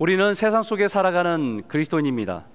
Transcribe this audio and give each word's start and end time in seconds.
우리는 0.00 0.32
세상 0.32 0.62
속에 0.62 0.88
살아가는 0.88 1.68
그리스도인입니다. 1.68 2.46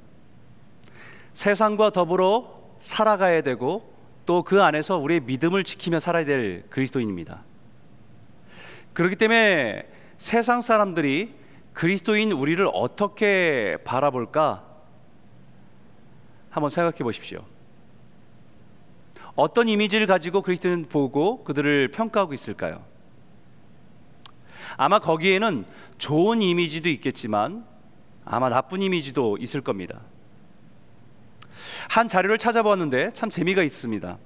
세상과 1.34 1.92
더불어 1.92 2.56
살아가야 2.80 3.42
되고 3.44 3.94
또 4.26 4.42
그 4.42 4.64
안에서 4.64 4.98
우리의 4.98 5.20
믿음을 5.20 5.64
지키며 5.64 6.00
살아야 6.00 6.26
될 6.26 6.64
그리스도인입니다. 6.72 7.44
그렇기 8.94 9.16
때문에 9.18 9.88
세상 10.18 10.62
사람들이 10.62 11.36
그리스도인 11.74 12.32
우리를 12.32 12.68
어떻게 12.74 13.78
바라볼까 13.84 14.64
한번 16.50 16.72
생각해 16.72 16.98
보십시오. 17.04 17.46
어떤 19.36 19.70
이미지를 19.70 20.08
가지고 20.08 20.42
그리스도인 20.42 20.88
보고 20.90 21.44
그들을 21.44 21.90
평가하고 21.90 22.34
있을까요? 22.34 22.95
아마 24.78 25.00
거기에는 25.00 25.66
좋은 25.98 26.42
이미지도 26.42 26.90
있겠지만 26.90 27.66
아마 28.26 28.50
나쁜 28.50 28.82
이미지도 28.82 29.38
있을 29.40 29.62
겁니다. 29.62 30.02
한 31.90 32.08
자료를 32.08 32.38
찾아보았는데 32.38 33.12
참 33.12 33.30
재미가 33.30 33.64
있습니다. 33.64 34.18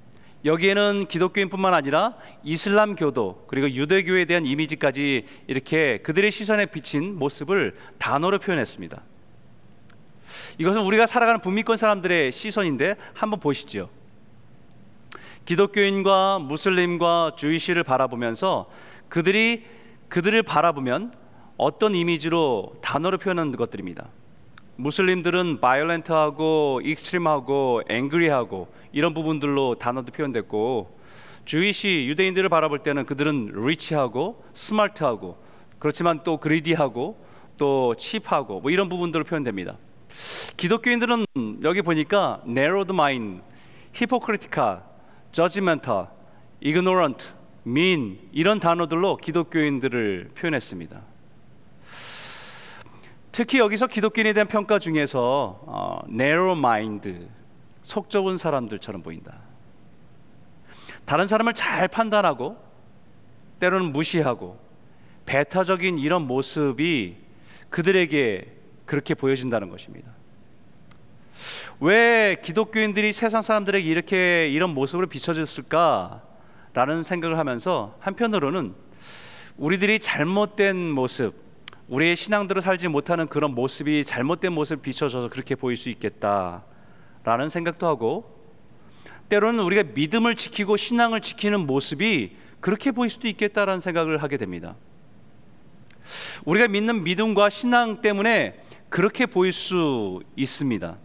여기에는 0.45 1.07
기독교인뿐만 1.07 1.73
아니라 1.73 2.15
이슬람교도 2.43 3.45
그리고 3.47 3.69
유대교에 3.69 4.25
대한 4.25 4.45
이미지까지 4.45 5.25
이렇게 5.47 5.97
그들의 5.99 6.31
시선에 6.31 6.67
비친 6.67 7.15
모습을 7.15 7.75
단어로 7.97 8.39
표현했습니다. 8.39 9.01
이것은 10.57 10.81
우리가 10.81 11.05
살아가는 11.05 11.41
북미권 11.41 11.75
사람들의 11.75 12.31
시선인데 12.31 12.95
한번 13.13 13.39
보시죠. 13.39 13.89
기독교인과 15.45 16.39
무슬림과 16.39 17.33
주이시를 17.35 17.83
바라보면서 17.83 18.69
그들이 19.09 19.65
그들을 20.09 20.41
바라보면 20.43 21.13
어떤 21.57 21.95
이미지로 21.95 22.73
단어로 22.81 23.17
표현하는 23.19 23.55
것들입니다. 23.55 24.07
무슬림들은 24.75 25.59
violent하고 25.59 26.81
extreme하고 26.83 27.83
angry하고 27.89 28.67
이런 28.91 29.13
부분들로 29.13 29.75
단어도 29.75 30.11
표현됐고 30.11 30.99
Jewish 31.45 32.05
유대인들을 32.07 32.47
바라볼 32.49 32.79
때는 32.79 33.05
그들은 33.05 33.51
rich하고 33.53 34.43
smart하고 34.53 35.37
그렇지만 35.79 36.21
또 36.23 36.37
greedy하고 36.37 37.25
또 37.57 37.95
cheap하고 37.95 38.61
뭐 38.61 38.71
이런 38.71 38.87
부분들로 38.89 39.23
표현됩니다. 39.25 39.77
기독교인들은 40.57 41.25
여기 41.63 41.81
보니까 41.81 42.41
narrowed 42.47 42.93
mind, 42.93 43.41
hypocritical, 43.95 44.79
mean 47.65 48.19
이런 48.31 48.59
단어들로 48.59 49.17
기독교인들을 49.17 50.31
표현했습니다. 50.35 51.01
특히 53.31 53.59
여기서 53.59 53.87
기독교인에 53.87 54.33
대한 54.33 54.47
평가 54.47 54.79
중에서 54.79 55.61
어, 55.65 55.99
narrow 56.09 56.57
mind, 56.57 57.27
속 57.81 58.09
좁은 58.09 58.37
사람들처럼 58.37 59.01
보인다. 59.01 59.39
다른 61.05 61.25
사람을 61.25 61.53
잘 61.53 61.87
판단하고 61.87 62.57
때로는 63.59 63.93
무시하고 63.93 64.59
배타적인 65.25 65.99
이런 65.99 66.27
모습이 66.27 67.17
그들에게 67.69 68.55
그렇게 68.85 69.13
보여진다는 69.13 69.69
것입니다. 69.69 70.11
왜 71.79 72.35
기독교인들이 72.43 73.13
세상 73.13 73.41
사람들에게 73.41 73.87
이렇게 73.87 74.49
이런 74.49 74.71
모습으로 74.71 75.07
비춰졌을까 75.07 76.23
라는 76.79 77.03
생각을 77.03 77.37
하면서 77.37 77.97
한편으로는 77.99 78.73
우리들이 79.57 79.99
잘못된 79.99 80.77
모습, 80.91 81.33
우리의 81.89 82.15
신앙대로 82.15 82.61
살지 82.61 82.87
못하는 82.87 83.27
그런 83.27 83.53
모습이 83.53 84.05
잘못된 84.05 84.53
모습을 84.53 84.81
비춰져서 84.81 85.27
그렇게 85.27 85.55
보일 85.55 85.75
수 85.75 85.89
있겠다라는 85.89 87.49
생각도 87.49 87.85
하고 87.85 88.33
때로는 89.27 89.61
우리가 89.61 89.91
믿음을 89.93 90.35
지키고 90.35 90.77
신앙을 90.77 91.19
지키는 91.19 91.67
모습이 91.67 92.37
그렇게 92.61 92.91
보일 92.91 93.09
수도 93.09 93.27
있겠다라는 93.27 93.81
생각을 93.81 94.23
하게 94.23 94.37
됩니다. 94.37 94.77
우리가 96.45 96.69
믿는 96.69 97.03
믿음과 97.03 97.49
신앙 97.49 98.01
때문에 98.01 98.57
그렇게 98.87 99.25
보일 99.25 99.51
수 99.51 100.21
있습니다. 100.37 100.97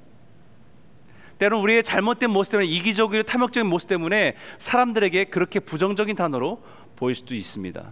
때로는 1.44 1.62
우리의 1.62 1.82
잘못된 1.82 2.30
모습 2.30 2.52
때문에 2.52 2.68
이기적이고 2.68 3.24
탐욕적인 3.24 3.68
모습 3.68 3.88
때문에 3.88 4.34
사람들에게 4.58 5.24
그렇게 5.24 5.60
부정적인 5.60 6.16
단어로 6.16 6.62
보일 6.96 7.14
수도 7.14 7.34
있습니다. 7.34 7.84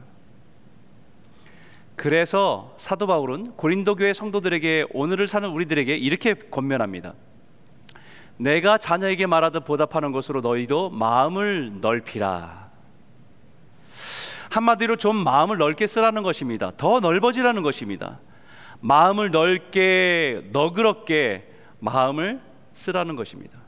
그래서 1.94 2.74
사도 2.78 3.06
바울은 3.06 3.52
고린도 3.52 3.96
교회 3.96 4.14
성도들에게 4.14 4.86
오늘을 4.92 5.28
사는 5.28 5.48
우리들에게 5.48 5.94
이렇게 5.94 6.34
권면합니다. 6.34 7.12
내가 8.38 8.78
자녀에게 8.78 9.26
말하듯 9.26 9.66
보답하는 9.66 10.12
것으로 10.12 10.40
너희도 10.40 10.90
마음을 10.90 11.80
넓히라. 11.80 12.70
한마디로 14.50 14.96
좀 14.96 15.16
마음을 15.16 15.58
넓게 15.58 15.86
쓰라는 15.86 16.22
것입니다. 16.22 16.72
더 16.76 17.00
넓어지라는 17.00 17.62
것입니다. 17.62 18.18
마음을 18.80 19.30
넓게 19.30 20.48
너그럽게 20.52 21.48
마음을 21.80 22.51
쓰라는 22.72 23.16
것입니다. 23.16 23.58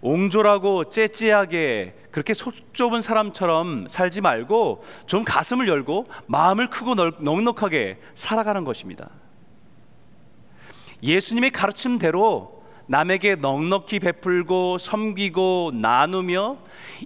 옹졸하고 0.00 0.90
째째하게 0.90 1.94
그렇게 2.10 2.34
속 2.34 2.54
좁은 2.72 3.02
사람처럼 3.02 3.88
살지 3.88 4.20
말고 4.20 4.84
좀 5.06 5.24
가슴을 5.24 5.68
열고 5.68 6.06
마음을 6.26 6.70
크고 6.70 6.94
넉넉하게 6.94 7.98
살아가는 8.14 8.64
것입니다. 8.64 9.10
예수님의 11.02 11.50
가르침대로 11.50 12.64
남에게 12.86 13.34
넉넉히 13.36 13.98
베풀고 13.98 14.78
섬기고 14.78 15.72
나누며 15.74 16.58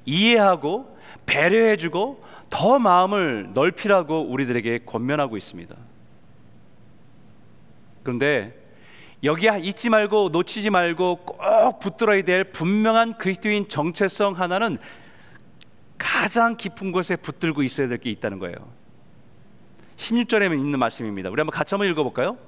이해하고 0.04 0.98
배려해주고 1.26 2.22
더 2.50 2.78
마음을 2.78 3.50
넓히라고 3.54 4.22
우리들에게 4.22 4.80
권면하고 4.84 5.36
있습니다. 5.36 5.75
그런데 8.03 8.59
여기 9.22 9.48
잊지 9.62 9.91
말고 9.91 10.31
놓치지 10.31 10.70
말고 10.70 11.16
꼭 11.16 11.78
붙들어야 11.81 12.22
될 12.22 12.44
분명한 12.44 13.19
그리스도인 13.19 13.69
정체성 13.69 14.38
하나는 14.38 14.78
가장 15.98 16.56
깊은 16.56 16.92
곳에 16.92 17.16
붙들고 17.16 17.62
있어야 17.62 17.88
될 17.88 17.98
게 17.98 18.10
있다는 18.10 18.38
거예요. 18.38 18.56
16절에 19.97 20.50
있는 20.59 20.78
말씀입니다. 20.78 21.28
우리 21.28 21.41
한번 21.41 21.50
같이 21.53 21.75
한번 21.75 21.91
읽어볼까요? 21.91 22.38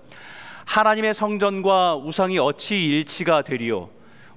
하나님의 0.64 1.12
성전과 1.12 1.96
우상이 1.96 2.38
어찌 2.38 2.82
일치가 2.82 3.42
되리요? 3.42 3.90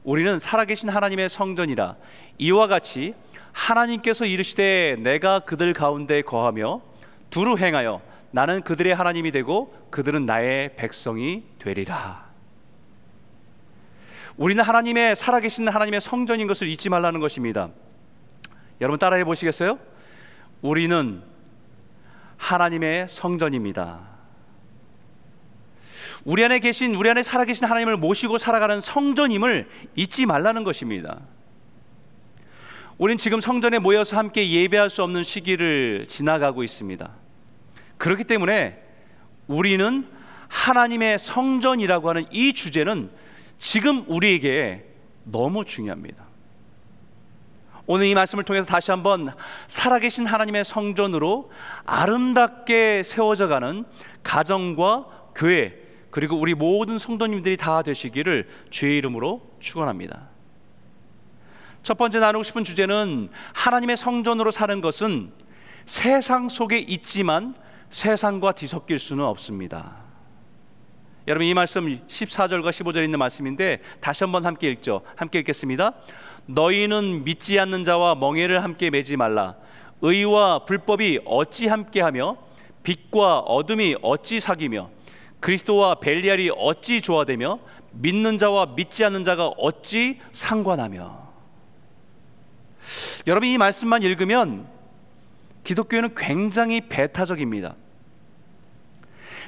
우리는 0.03 0.37
살아계신 0.37 0.89
하나님의 0.89 1.29
성전이라 1.29 1.95
이와 2.39 2.67
같이 2.67 3.13
하나님께서 3.53 4.25
이르시되 4.25 4.97
내가 4.99 5.39
그들 5.39 5.71
가운데 5.71 6.21
거하며 6.21 6.81
두루 7.29 7.57
행하여 7.57 8.01
나는 8.31 8.61
그들의 8.63 8.93
하나님이 8.93 9.31
되고 9.31 9.73
그들은 9.91 10.25
나의 10.25 10.75
백성이 10.75 11.43
되리라. 11.59 12.24
우리는 14.37 14.61
하나님의 14.63 15.15
살아계신 15.15 15.67
하나님의 15.67 16.01
성전인 16.01 16.47
것을 16.47 16.67
잊지 16.67 16.89
말라는 16.89 17.19
것입니다. 17.19 17.69
여러분 18.81 18.99
따라해 18.99 19.23
보시겠어요? 19.23 19.79
우리는 20.61 21.21
하나님의 22.37 23.07
성전입니다. 23.07 24.15
우리 26.25 26.43
안에 26.43 26.59
계신 26.59 26.95
우리 26.95 27.09
안에 27.09 27.23
살아계신 27.23 27.65
하나님을 27.65 27.97
모시고 27.97 28.37
살아가는 28.37 28.81
성전임을 28.81 29.69
잊지 29.95 30.25
말라는 30.25 30.63
것입니다. 30.63 31.21
우린 32.97 33.17
지금 33.17 33.39
성전에 33.39 33.79
모여서 33.79 34.17
함께 34.17 34.49
예배할 34.49 34.89
수 34.89 35.03
없는 35.03 35.23
시기를 35.23 36.07
지나가고 36.07 36.63
있습니다. 36.63 37.09
그렇기 37.97 38.23
때문에 38.25 38.81
우리는 39.47 40.07
하나님의 40.47 41.19
성전이라고 41.19 42.09
하는 42.09 42.25
이 42.31 42.53
주제는 42.53 43.09
지금 43.57 44.03
우리에게 44.07 44.85
너무 45.23 45.65
중요합니다. 45.65 46.25
오늘 47.87 48.07
이 48.07 48.15
말씀을 48.15 48.43
통해서 48.43 48.67
다시 48.67 48.91
한번 48.91 49.33
살아계신 49.67 50.25
하나님의 50.25 50.65
성전으로 50.65 51.51
아름답게 51.85 53.03
세워져 53.03 53.47
가는 53.47 53.85
가정과 54.23 55.05
교회 55.35 55.85
그리고 56.09 56.37
우리 56.37 56.53
모든 56.53 56.97
성도님들이 56.97 57.57
다 57.57 57.81
되시기를 57.83 58.47
주의 58.69 58.97
이름으로 58.97 59.41
축원합니다. 59.59 60.29
첫 61.83 61.97
번째 61.97 62.19
나누고 62.19 62.41
싶은 62.43 62.63
주제는 62.63 63.29
하나님의 63.53 63.97
성전으로 63.97 64.49
사는 64.49 64.81
것은 64.81 65.31
세상 65.85 66.49
속에 66.49 66.79
있지만 66.79 67.53
세상과 67.91 68.53
뒤섞일 68.53 68.97
수는 68.97 69.23
없습니다. 69.25 70.04
여러분 71.27 71.47
이 71.47 71.55
말씀 71.55 71.87
14절과 71.87 72.69
15절에 72.69 73.03
있는 73.03 73.17
말씀인데 73.17 73.79
다시 73.99 74.23
한번 74.23 74.45
함께 74.45 74.69
읽죠. 74.69 75.01
함께 75.15 75.39
읽겠습니다. 75.39 75.93
너희는 76.45 77.23
믿지 77.23 77.59
않는 77.59 77.83
자와 77.83 78.13
멍에를 78.13 78.63
함께 78.63 78.91
매지 78.91 79.17
말라. 79.17 79.55
의와 80.03 80.65
불법이 80.65 81.21
어찌 81.25 81.67
함께하며 81.67 82.37
빛과 82.83 83.39
어둠이 83.39 83.95
어찌 84.03 84.39
사귀며 84.39 84.91
그리스도와 85.39 85.95
벨리알이 85.95 86.51
어찌 86.55 87.01
조화되며 87.01 87.57
믿는 87.93 88.37
자와 88.37 88.75
믿지 88.75 89.03
않는 89.03 89.23
자가 89.23 89.47
어찌 89.47 90.19
상관하며 90.31 91.25
여러분 93.25 93.49
이 93.49 93.57
말씀만 93.57 94.03
읽으면 94.03 94.67
기독교는 95.63 96.13
굉장히 96.13 96.81
배타적입니다. 96.81 97.75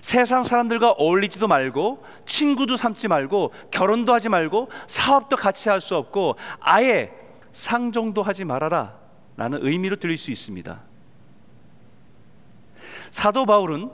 세상 0.02 0.44
사람들과 0.44 0.92
어울리지도 0.92 1.48
말고 1.48 2.04
친구도 2.26 2.76
삼지 2.76 3.08
말고 3.08 3.54
결혼도 3.72 4.14
하지 4.14 4.30
말고 4.30 4.70
사업도 4.88 5.36
같이 5.36 5.70
할 5.70 5.78
수 5.82 5.96
없고 5.96 6.36
아예 6.60 7.12
상종도 7.52 8.24
하지 8.24 8.46
말아라 8.46 8.96
라는 9.36 9.60
의미로 9.62 9.96
들릴 9.96 10.18
수 10.18 10.32
있습니다. 10.32 10.82
사도 13.12 13.46
바울은 13.46 13.90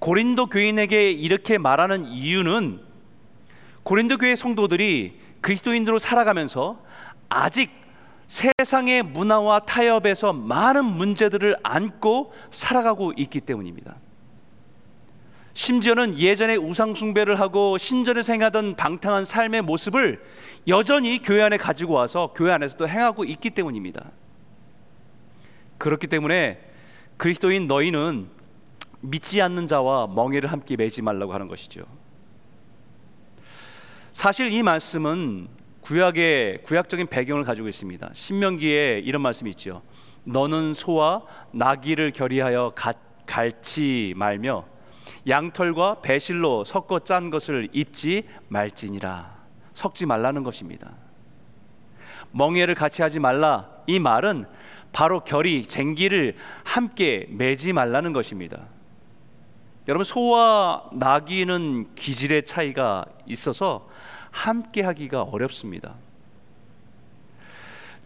고린도 0.00 0.46
교인에게 0.46 1.10
이렇게 1.12 1.58
말하는 1.58 2.06
이유는 2.06 2.80
고린도 3.82 4.18
교회 4.18 4.34
성도들이 4.36 5.18
그리스도인으로 5.40 5.98
살아가면서 5.98 6.82
아직 7.28 7.70
세상의 8.26 9.02
문화와 9.02 9.60
타협에서 9.60 10.32
많은 10.32 10.84
문제들을 10.84 11.56
안고 11.62 12.32
살아가고 12.50 13.12
있기 13.16 13.40
때문입니다. 13.40 13.96
심지어는 15.60 16.16
예전에 16.16 16.56
우상 16.56 16.94
숭배를 16.94 17.38
하고 17.38 17.76
신전에서 17.76 18.32
행하던 18.32 18.76
방탕한 18.76 19.26
삶의 19.26 19.60
모습을 19.60 20.24
여전히 20.68 21.20
교회 21.20 21.42
안에 21.42 21.58
가지고 21.58 21.92
와서 21.92 22.32
교회 22.34 22.50
안에서도 22.50 22.88
행하고 22.88 23.24
있기 23.24 23.50
때문입니다. 23.50 24.10
그렇기 25.76 26.06
때문에 26.06 26.66
그리스도인 27.18 27.66
너희는 27.66 28.28
믿지 29.02 29.42
않는 29.42 29.66
자와 29.66 30.06
멍에를 30.06 30.50
함께 30.50 30.76
매지 30.76 31.02
말라고 31.02 31.34
하는 31.34 31.46
것이죠. 31.46 31.82
사실 34.14 34.50
이 34.50 34.62
말씀은 34.62 35.46
구약의 35.82 36.62
구약적인 36.62 37.08
배경을 37.08 37.44
가지고 37.44 37.68
있습니다. 37.68 38.08
신명기에 38.14 39.02
이런 39.04 39.20
말씀이 39.20 39.50
있죠. 39.50 39.82
너는 40.24 40.72
소와 40.72 41.20
나귀를 41.52 42.12
결의하여 42.12 42.72
갈치 43.26 44.14
말며 44.16 44.64
양털과 45.28 46.00
배실로 46.00 46.64
섞어 46.64 47.00
짠 47.00 47.30
것을 47.30 47.68
입지 47.72 48.24
말지니라. 48.48 49.38
섞지 49.74 50.06
말라는 50.06 50.42
것입니다. 50.42 50.92
멍에를 52.32 52.74
같이 52.74 53.02
하지 53.02 53.18
말라. 53.18 53.68
이 53.86 53.98
말은 53.98 54.44
바로 54.92 55.20
결의, 55.20 55.62
쟁기를 55.64 56.36
함께 56.64 57.26
매지 57.30 57.72
말라는 57.72 58.12
것입니다. 58.12 58.60
여러분 59.88 60.04
소와 60.04 60.90
나귀는 60.92 61.94
기질의 61.94 62.44
차이가 62.44 63.04
있어서 63.26 63.88
함께 64.30 64.82
하기가 64.82 65.22
어렵습니다. 65.22 65.94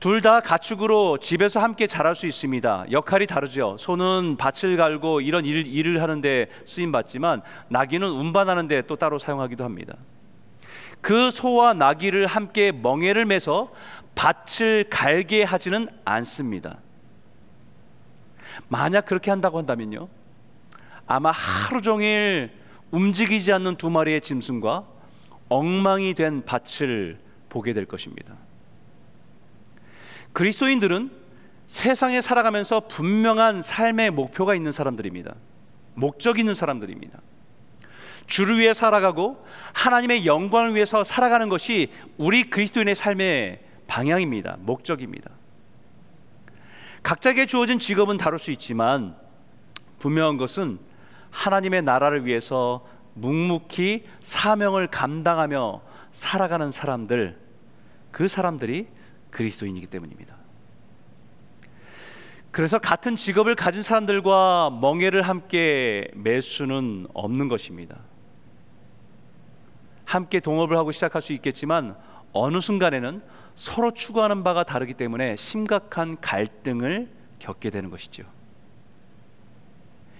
둘 0.04 0.20
다 0.20 0.40
가축으로 0.40 1.16
집에서 1.16 1.60
함께 1.60 1.86
자랄 1.86 2.14
수 2.14 2.26
있습니다. 2.26 2.84
역할이 2.90 3.26
다르죠. 3.26 3.76
소는 3.78 4.36
밭을 4.36 4.76
갈고 4.76 5.22
이런 5.22 5.46
일, 5.46 5.66
일을 5.66 6.02
하는데 6.02 6.46
쓰임 6.66 6.92
받지만 6.92 7.40
나귀는 7.68 8.06
운반하는데 8.06 8.82
또 8.82 8.96
따로 8.96 9.18
사용하기도 9.18 9.64
합니다. 9.64 9.96
그 11.00 11.30
소와 11.30 11.72
나귀를 11.72 12.26
함께 12.26 12.70
멍에를 12.70 13.24
매서 13.24 13.72
밭을 14.14 14.90
갈게 14.90 15.42
하지는 15.42 15.88
않습니다. 16.04 16.76
만약 18.68 19.06
그렇게 19.06 19.30
한다고 19.30 19.56
한다면요. 19.56 20.08
아마 21.06 21.30
하루 21.30 21.80
종일 21.80 22.50
움직이지 22.90 23.54
않는 23.54 23.76
두 23.76 23.88
마리의 23.88 24.20
짐승과 24.20 24.84
엉망이 25.48 26.12
된 26.12 26.44
밭을 26.44 27.20
보게 27.48 27.72
될 27.72 27.86
것입니다. 27.86 28.34
그리스도인들은 30.34 31.10
세상에 31.66 32.20
살아가면서 32.20 32.80
분명한 32.80 33.62
삶의 33.62 34.10
목표가 34.10 34.54
있는 34.54 34.72
사람들입니다. 34.72 35.34
목적 35.94 36.38
있는 36.38 36.54
사람들입니다. 36.54 37.18
주를 38.26 38.58
위해 38.58 38.74
살아가고 38.74 39.44
하나님의 39.72 40.26
영광을 40.26 40.74
위해서 40.74 41.04
살아가는 41.04 41.48
것이 41.48 41.90
우리 42.18 42.50
그리스도인의 42.50 42.94
삶의 42.94 43.60
방향입니다. 43.86 44.56
목적입니다. 44.60 45.30
각자에게 47.02 47.46
주어진 47.46 47.78
직업은 47.78 48.16
다를 48.16 48.38
수 48.38 48.50
있지만 48.50 49.14
분명한 50.00 50.36
것은 50.36 50.78
하나님의 51.30 51.82
나라를 51.82 52.24
위해서 52.26 52.86
묵묵히 53.14 54.04
사명을 54.20 54.88
감당하며 54.88 55.80
살아가는 56.10 56.70
사람들 56.70 57.38
그 58.10 58.26
사람들이 58.26 58.88
그리스도인이기 59.34 59.86
때문입니다. 59.88 60.36
그래서 62.50 62.78
같은 62.78 63.16
직업을 63.16 63.56
가진 63.56 63.82
사람들과 63.82 64.70
멍해를 64.80 65.22
함께 65.22 66.08
맬 66.14 66.40
수는 66.40 67.08
없는 67.12 67.48
것입니다. 67.48 67.98
함께 70.04 70.38
동업을 70.38 70.76
하고 70.76 70.92
시작할 70.92 71.20
수 71.20 71.32
있겠지만 71.32 71.96
어느 72.32 72.60
순간에는 72.60 73.22
서로 73.56 73.90
추구하는 73.90 74.44
바가 74.44 74.62
다르기 74.62 74.94
때문에 74.94 75.34
심각한 75.34 76.20
갈등을 76.20 77.10
겪게 77.40 77.70
되는 77.70 77.90
것이죠. 77.90 78.24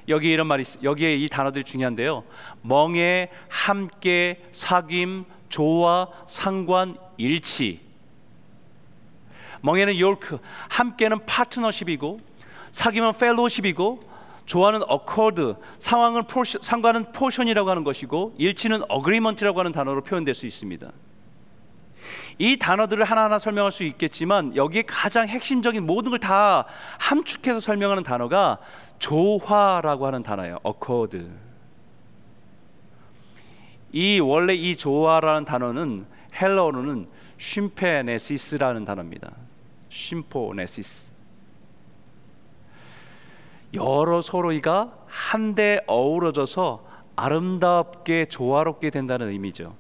여기 0.09 0.33
이런 0.33 0.49
말이 0.49 0.65
여기에 0.83 1.15
이 1.15 1.29
단어들이 1.29 1.63
중요한데요. 1.63 2.25
멍에 2.63 3.31
함께 3.49 4.43
사귐 4.53 5.25
조화 5.49 6.09
상관 6.27 6.97
일치. 7.17 7.84
멍에는 9.65 9.99
yoke, 9.99 10.39
함께는 10.69 11.25
partnership이고 11.25 12.21
사귐은 12.71 13.19
fellowship이고 13.19 14.01
조화는 14.45 14.83
accord, 14.89 15.57
상황은 15.79 16.27
portion, 16.27 16.61
상관은 16.61 17.13
portion이라고 17.13 17.71
하는 17.71 17.83
것이고 17.83 18.35
일치는 18.37 18.83
agreement라고 18.91 19.59
하는 19.61 19.73
단어로 19.73 20.03
표현될 20.03 20.35
수 20.35 20.45
있습니다. 20.47 20.93
이 22.39 22.59
단어들을 22.59 23.03
하나하나 23.05 23.39
설명할 23.39 23.73
수 23.73 23.85
있겠지만 23.85 24.55
여기에 24.55 24.83
가장 24.87 25.29
핵심적인 25.29 25.87
모든 25.87 26.11
걸 26.11 26.19
다 26.19 26.67
함축해서 26.99 27.61
설명하는 27.61 28.03
단어가 28.03 28.59
조화라고 28.99 30.07
하는 30.07 30.23
단어예요. 30.23 30.59
accord. 30.63 31.31
이 33.93 34.21
원래 34.21 34.55
이 34.55 34.77
조화라는 34.77 35.47
단어는 35.47 36.07
헬러어로는 36.39 37.09
쉼페네시스라는 37.39 38.85
단어입니다. 38.85 39.31
쉼포네시스. 39.95 41.15
여러 43.75 44.21
소로이가 44.21 44.95
한데 45.07 45.81
어우러져서 45.87 46.85
아름답게 47.17 48.27
조화롭게 48.27 48.91
된다는 48.91 49.29
의미죠. 49.29 49.77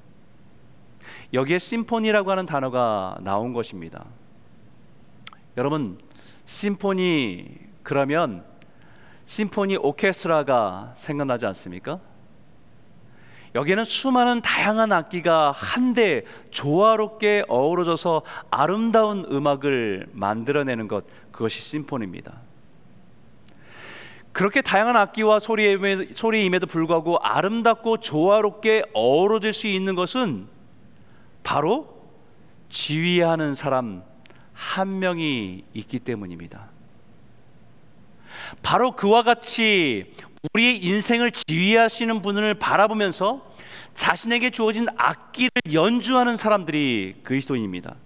여기에 1.32 1.58
심포니라고 1.58 2.30
하는 2.30 2.46
단어가 2.46 3.18
나온 3.22 3.52
것입니다. 3.52 4.06
여러분, 5.56 5.98
심포니 6.46 7.58
그러면 7.82 8.44
심포니 9.24 9.76
오케스트라가 9.76 10.92
생각나지 10.94 11.46
않습니까? 11.46 12.00
여기에는 13.54 13.84
수많은 13.84 14.40
다양한 14.42 14.92
악기가 14.92 15.52
한데 15.52 16.24
조화롭게 16.50 17.44
어우러져서 17.48 18.22
아름다운 18.50 19.24
음악을 19.30 20.08
만들어내는 20.12 20.88
것 20.88 21.04
그것이 21.30 21.62
심포니입니다. 21.62 22.40
그렇게 24.32 24.62
다양한 24.62 24.96
악기와 24.96 25.38
소리임에도, 25.38 26.66
불구하고 26.66 27.18
아름답고 27.18 27.98
조화롭게 27.98 28.82
어우러질 28.92 29.52
수 29.52 29.68
있는 29.68 29.94
것은 29.94 30.48
바로 31.44 32.08
지휘하는 32.68 33.54
사람 33.54 34.02
한 34.52 34.98
명이 34.98 35.64
있기 35.74 36.00
때문입니다. 36.00 36.68
바로 38.64 38.90
그와 38.92 39.22
같이 39.22 40.12
우리의 40.52 40.84
인생을 40.84 41.30
지휘하시는 41.30 42.22
분을 42.22 42.54
바라보면서 42.54 43.54
자신에게 43.94 44.50
주어진 44.50 44.86
악기를 44.96 45.50
연주하는 45.72 46.36
사람들이 46.36 47.20
그리스도인입니다. 47.22 47.96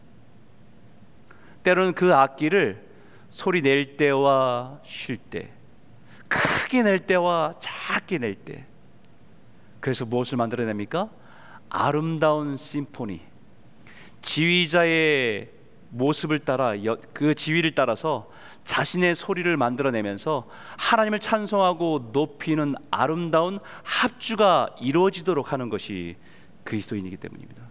때로는 1.63 1.95
그 1.95 2.15
악기를 2.15 2.87
소리 3.31 3.63
낼 3.63 3.97
때와 3.97 4.81
쉴 4.85 5.17
때, 5.17 5.51
크게 6.29 6.83
낼 6.83 6.99
때와 7.01 7.55
작게 7.59 8.19
낼 8.19 8.35
때. 8.35 8.65
그래서 9.81 10.05
무엇을 10.05 10.37
만들어냅니까? 10.39 11.09
아름다운 11.69 12.57
심포니, 12.57 13.21
지휘자의 14.23 15.51
모습을 15.91 16.39
따라 16.41 16.75
그 17.13 17.35
지위를 17.35 17.75
따라서 17.75 18.31
자신의 18.69 19.15
소리를 19.15 19.57
만들어내면서 19.57 20.47
하나님을 20.77 21.21
찬송하고 21.21 22.11
높이는 22.13 22.75
아름다운 22.91 23.59
합주가 23.83 24.69
이루어지도록 24.79 25.55
하는 25.55 25.71
것이 25.71 26.17
그리스도인이기 26.65 27.17
때문입니다. 27.17 27.63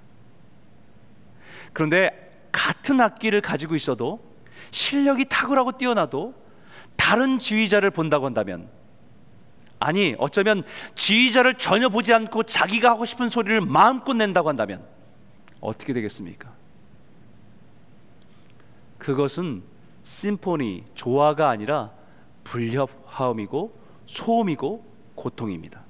그런데 1.72 2.50
같은 2.52 3.00
악기를 3.00 3.42
가지고 3.42 3.76
있어도 3.76 4.20
실력이 4.72 5.26
탁월하고 5.26 5.74
뛰어나도 5.74 6.34
다른 6.96 7.38
지휘자를 7.38 7.92
본다고 7.92 8.26
한다면 8.26 8.68
아니 9.78 10.16
어쩌면 10.18 10.64
지휘자를 10.96 11.60
전혀 11.60 11.90
보지 11.90 12.12
않고 12.12 12.42
자기가 12.42 12.90
하고 12.90 13.06
싶은 13.06 13.30
소리를 13.30 13.62
마음껏 13.62 14.16
낸다고 14.16 14.50
한다면 14.50 14.84
어떻게 15.62 15.94
되겠습니까? 15.94 16.52
그것은 18.98 19.77
심포니 20.08 20.86
조화가 20.96 21.50
아니라 21.50 21.92
불협화음이고 22.46 23.78
소음이고 24.06 24.86
고통입니다. 25.16 25.82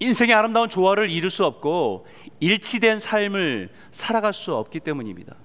인생의 0.00 0.34
아름다운 0.34 0.68
조화를 0.68 1.08
이룰 1.08 1.30
수 1.30 1.44
없고 1.44 2.06
일치된 2.40 2.98
삶을 2.98 3.70
살아갈 3.92 4.32
수 4.32 4.56
없기 4.56 4.80
때문입니다. 4.80 5.36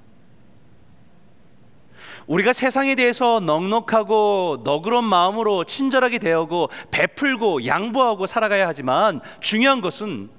우리가 2.25 2.51
세상에 2.51 2.95
대해서 2.95 3.39
넉넉하고 3.39 4.61
너그러운 4.63 5.05
마음으로 5.05 5.65
친절하게 5.65 6.17
대하고 6.17 6.69
베풀고 6.89 7.67
양보하고 7.67 8.25
살아가야 8.25 8.67
하지만 8.67 9.21
중요한 9.39 9.81
것은 9.81 10.29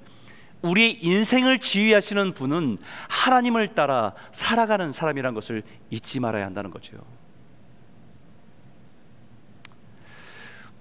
우리의 0.61 1.03
인생을 1.03 1.59
지휘하시는 1.59 2.33
분은 2.33 2.77
하나님을 3.07 3.69
따라 3.69 4.13
살아가는 4.31 4.91
사람이란 4.91 5.33
것을 5.33 5.63
잊지 5.89 6.19
말아야 6.19 6.45
한다는 6.45 6.69
거죠. 6.69 6.97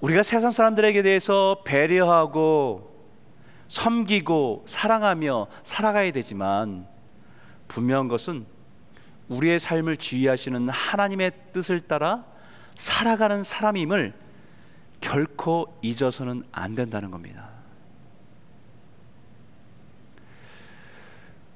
우리가 0.00 0.22
세상 0.22 0.50
사람들에게 0.50 1.02
대해서 1.02 1.62
배려하고 1.64 2.96
섬기고 3.68 4.64
사랑하며 4.66 5.48
살아가야 5.62 6.12
되지만 6.12 6.86
분명한 7.68 8.08
것은 8.08 8.46
우리의 9.28 9.58
삶을 9.58 9.96
지휘하시는 9.98 10.68
하나님의 10.70 11.32
뜻을 11.52 11.80
따라 11.80 12.24
살아가는 12.76 13.42
사람임을 13.42 14.14
결코 15.00 15.78
잊어서는 15.82 16.44
안 16.50 16.74
된다는 16.74 17.10
겁니다. 17.10 17.57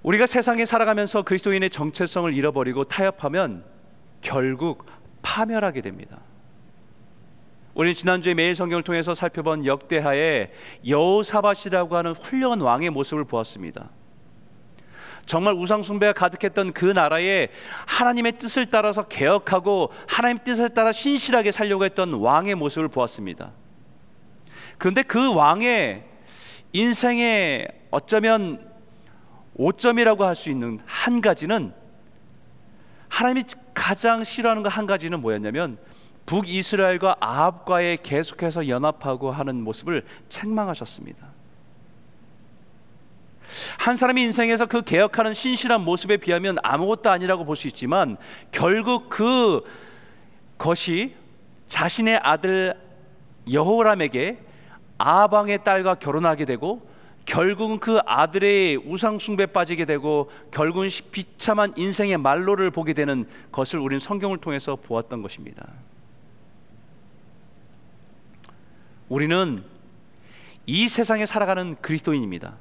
우리가 0.03 0.27
세상에 0.27 0.65
살아가면서 0.65 1.23
그리스도인의 1.23 1.71
정체성을 1.71 2.33
잃어버리고 2.35 2.85
타협하면 2.85 3.65
결국 4.21 4.87
파멸하게 5.23 5.81
됩니다. 5.81 6.19
우리 7.75 7.95
지난주에 7.95 8.35
매일 8.35 8.55
성경을 8.55 8.83
통해서 8.83 9.15
살펴본 9.15 9.65
역대하의 9.65 10.51
여호사밧이라고 10.87 11.97
하는 11.97 12.13
훌륭한 12.13 12.61
왕의 12.61 12.91
모습을 12.91 13.25
보았습니다. 13.25 13.91
정말 15.25 15.55
우상 15.55 15.83
숭배가 15.83 16.13
가득했던 16.13 16.73
그 16.73 16.85
나라에 16.85 17.49
하나님의 17.87 18.39
뜻을 18.39 18.67
따라서 18.67 19.05
개혁하고 19.05 19.93
하나님 20.09 20.39
뜻에 20.43 20.69
따라 20.69 20.91
신실하게 20.91 21.53
살려고 21.53 21.85
했던 21.85 22.13
왕의 22.13 22.57
모습을 22.57 22.89
보았습니다. 22.89 23.53
그런데 24.79 25.03
그 25.03 25.33
왕의 25.33 26.03
인생의 26.73 27.69
어쩌면 27.91 28.72
오점이라고 29.55 30.25
할 30.25 30.35
수 30.35 30.51
있는 30.51 30.81
한 30.87 31.21
가지는 31.21 31.73
하나님이 33.09 33.45
가장 33.75 34.25
싫어하는 34.25 34.63
것한 34.63 34.87
가지는 34.87 35.21
뭐였냐면 35.21 35.79
북이스라엘과 36.27 37.17
아합과의 37.21 37.99
계속해서 38.03 38.69
연합하고 38.69 39.31
하는 39.31 39.63
모습을 39.63 40.05
책망하셨습니다. 40.29 41.27
한 43.79 43.97
사람의 43.97 44.25
인생에서 44.25 44.67
그 44.67 44.83
개혁하는 44.83 45.35
신실한 45.35 45.83
모습에 45.83 46.17
비하면 46.17 46.57
아무것도 46.63 47.11
아니라고 47.11 47.45
볼 47.45 47.57
수 47.57 47.67
있지만 47.67 48.17
결국 48.51 49.11
그 49.11 49.63
것이 50.57 51.15
자신의 51.69 52.21
아들 52.23 52.75
여호람에게 53.51 54.39
아방의 54.97 55.65
딸과 55.65 55.97
결혼하게 55.97 56.45
되고 56.45 56.81
결국은 57.25 57.79
그 57.79 57.99
아들의 58.05 58.77
우상 58.77 59.19
숭배 59.19 59.47
빠지게 59.47 59.85
되고 59.85 60.31
결국은 60.51 60.89
비참한 61.11 61.73
인생의 61.77 62.19
말로를 62.19 62.71
보게 62.71 62.93
되는 62.93 63.27
것을 63.53 63.79
우리는 63.79 64.01
성경을 64.01 64.39
통해서 64.39 64.77
보았던 64.77 65.23
것입니다. 65.23 65.69
우리는 69.09 69.63
이 70.67 70.89
세상에 70.89 71.27
살아가는 71.27 71.77
그리스도인입니다. 71.81 72.57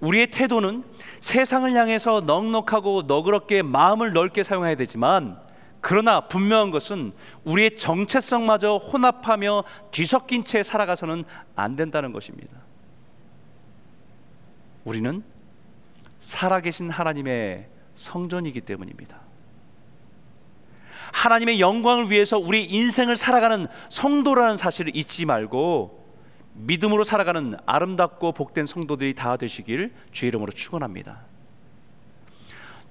우리의 0.00 0.30
태도는 0.30 0.84
세상을 1.20 1.70
향해서 1.72 2.22
넉넉하고 2.24 3.02
너그럽게 3.02 3.62
마음을 3.62 4.12
넓게 4.12 4.42
사용해야 4.42 4.74
되지만 4.76 5.38
그러나 5.82 6.28
분명한 6.28 6.70
것은 6.70 7.12
우리의 7.44 7.76
정체성마저 7.76 8.76
혼합하며 8.76 9.64
뒤섞인 9.90 10.44
채 10.44 10.62
살아가서는 10.62 11.24
안 11.56 11.76
된다는 11.76 12.12
것입니다. 12.12 12.69
우리는 14.84 15.22
살아계신 16.20 16.90
하나님의 16.90 17.68
성전이기 17.94 18.60
때문입니다. 18.62 19.20
하나님의 21.12 21.60
영광을 21.60 22.10
위해서 22.10 22.38
우리 22.38 22.64
인생을 22.64 23.16
살아가는 23.16 23.66
성도라는 23.88 24.56
사실을 24.56 24.94
잊지 24.96 25.26
말고 25.26 26.00
믿음으로 26.54 27.04
살아가는 27.04 27.56
아름답고 27.66 28.32
복된 28.32 28.66
성도들이 28.66 29.14
다 29.14 29.36
되시길 29.36 29.90
주의 30.12 30.28
이름으로 30.28 30.52
축원합니다. 30.52 31.20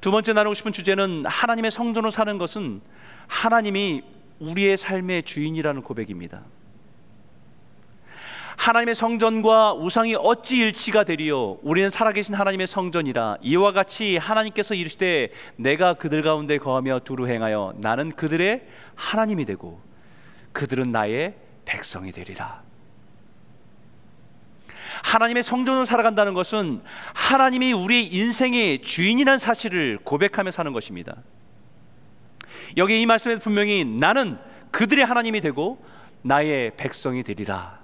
두 0.01 0.11
번째 0.11 0.33
나누고 0.33 0.53
싶은 0.53 0.71
주제는 0.71 1.25
하나님의 1.25 1.71
성전으로 1.71 2.11
사는 2.11 2.37
것은 2.37 2.81
하나님이 3.27 4.03
우리의 4.39 4.77
삶의 4.77 5.23
주인이라는 5.23 5.81
고백입니다. 5.81 6.43
하나님의 8.59 8.93
성전과 8.93 9.73
우상이 9.73 10.15
어찌 10.19 10.57
일치가 10.57 11.05
되리요? 11.05 11.59
우리는 11.61 11.89
살아계신 11.89 12.35
하나님의 12.35 12.67
성전이라 12.67 13.37
이와 13.41 13.71
같이 13.71 14.17
하나님께서 14.17 14.75
이르시되 14.75 15.29
내가 15.55 15.93
그들 15.93 16.21
가운데 16.21 16.57
거하며 16.57 16.99
두루 17.05 17.29
행하여 17.29 17.75
나는 17.77 18.11
그들의 18.11 18.67
하나님이 18.95 19.45
되고 19.45 19.79
그들은 20.51 20.91
나의 20.91 21.35
백성이 21.63 22.11
되리라. 22.11 22.61
하나님의 25.03 25.41
성전으로 25.41 25.85
살아간다는 25.85 26.33
것은 26.33 26.81
하나님이 27.13 27.71
우리 27.71 28.07
인생의 28.07 28.81
주인이라는 28.81 29.37
사실을 29.37 29.99
고백하며 30.03 30.51
사는 30.51 30.73
것입니다. 30.73 31.15
여기 32.75 33.01
이 33.01 33.05
말씀에 33.05 33.39
분명히 33.39 33.85
나는 33.85 34.37
그들의 34.71 35.05
하나님이 35.05 35.39
되고 35.39 35.81
나의 36.23 36.73
백성이 36.75 37.23
되리라 37.23 37.79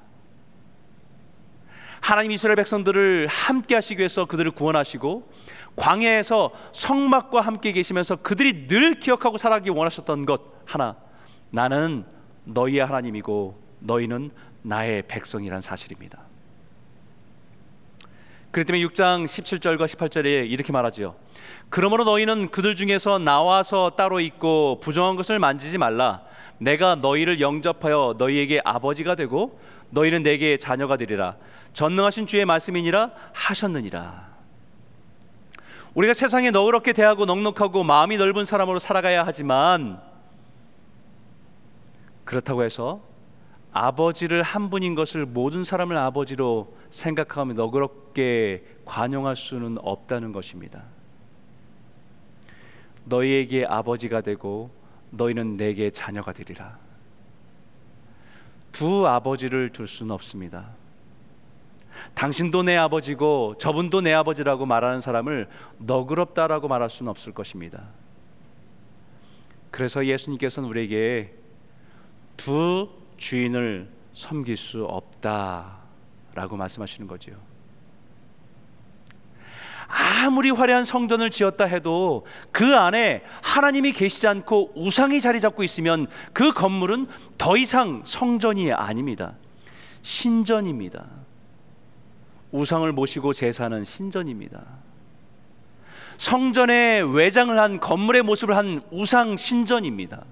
하나님 2.06 2.30
이스라엘 2.30 2.56
백성들을 2.58 3.26
함께 3.26 3.74
하시기 3.74 3.98
위해서 3.98 4.26
그들을 4.26 4.52
구원하시고 4.52 5.28
광야에서 5.76 6.52
성막과 6.72 7.42
함께 7.42 7.72
계시면서 7.72 8.18
그들이 8.18 8.68
늘 8.68 9.00
기억하고 9.00 9.40
살아가기 9.40 9.72
원하셨던 9.72 10.28
것 10.28 10.44
하나 10.66 10.98
나는 11.50 12.06
너희의 12.44 12.86
하나님이고 12.86 13.60
너희는 13.80 14.30
나의 14.62 15.02
백성이란 15.08 15.62
사실입니다. 15.62 16.20
그렇기 18.52 18.72
때문에 18.72 18.88
6장 18.88 19.26
17절과 19.26 19.88
18절에 19.88 20.48
이렇게 20.48 20.72
말하지요. 20.72 21.16
그러므로 21.70 22.04
너희는 22.04 22.52
그들 22.52 22.76
중에서 22.76 23.18
나와서 23.18 23.94
따로 23.98 24.20
있고 24.20 24.80
부정한 24.80 25.16
것을 25.16 25.40
만지지 25.40 25.80
말라. 25.80 26.22
내가 26.60 26.94
너희를 26.94 27.42
영접하여 27.42 28.14
너희에게 28.20 28.62
아버지가 28.64 29.16
되고 29.16 29.60
너희는 29.96 30.24
내게 30.24 30.58
자녀가 30.58 30.98
되리라. 30.98 31.38
전능하신 31.72 32.28
주의 32.28 32.44
말씀이니라 32.46 33.12
하셨느니라. 33.32 34.36
우리가 35.94 36.14
세상에 36.14 36.52
너그럽게 36.52 36.92
대하고 36.92 37.26
넉넉하고 37.26 37.84
마음이 37.84 38.18
넓은 38.18 38.44
사람으로 38.44 38.80
살아가야 38.80 39.26
하지만 39.26 40.02
그렇다고 42.26 42.64
해서 42.64 43.02
아버지를 43.72 44.44
한 44.44 44.70
분인 44.70 44.96
것을 44.96 45.26
모든 45.26 45.64
사람을 45.64 45.96
아버지로 45.98 46.76
생각하며 46.90 47.54
너그럽게 47.54 48.66
관용할 48.84 49.38
수는 49.38 49.78
없다는 49.82 50.34
것입니다. 50.34 50.84
너희에게 53.06 53.66
아버지가 53.66 54.22
되고 54.22 54.72
너희는 55.12 55.56
내게 55.56 55.90
자녀가 55.90 56.34
되리라. 56.34 56.85
두 58.76 59.08
아버지를 59.08 59.70
둘 59.70 59.88
수는 59.88 60.12
없습니다. 60.12 60.72
당신도 62.14 62.64
내 62.64 62.76
아버지고 62.76 63.56
저분도 63.58 64.02
내 64.02 64.12
아버지라고 64.12 64.66
말하는 64.66 65.00
사람을 65.00 65.48
너그럽다라고 65.78 66.68
말할 66.68 66.90
수는 66.90 67.10
없을 67.10 67.34
것입니다. 67.34 67.84
그래서 69.72 70.06
예수님께서는 70.06 70.68
우리에게 70.68 71.34
두 72.36 72.90
주인을 73.16 73.88
섬길 74.12 74.58
수 74.58 74.84
없다라고 74.84 76.58
말씀하시는 76.58 77.08
거지요. 77.08 77.38
아무리 79.88 80.50
화려한 80.50 80.86
성전을 80.86 81.30
지었다 81.30 81.66
해도 81.66 82.26
그 82.52 82.76
안에 82.76 83.24
하나님이 83.42 83.92
계시지 83.92 84.28
않고 84.28 84.74
우상이 84.76 85.22
자리 85.22 85.40
잡고 85.40 85.64
있으면 85.64 86.08
그 86.34 86.52
건물은 86.52 87.08
더 87.38 87.58
이상 87.58 88.02
성전이 88.06 88.72
아닙니다. 88.74 89.34
신전입니다. 90.02 91.06
우상을 92.52 92.92
모시고 92.92 93.34
제사는 93.34 93.84
신전입니다. 93.84 94.64
성전에 96.18 97.02
외장을 97.02 97.58
한 97.60 97.80
건물의 97.80 98.22
모습을 98.22 98.56
한 98.56 98.82
우상 98.92 99.36
신전입니다. 99.36 100.24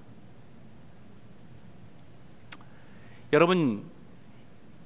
여러분 3.32 3.84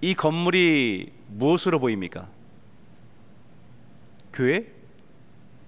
이 0.01 0.15
건물이 0.15 1.13
무엇으로 1.29 1.79
보입니까? 1.79 2.38
교회? 4.39 4.73